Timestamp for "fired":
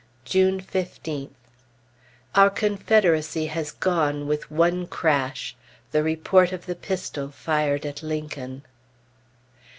7.29-7.85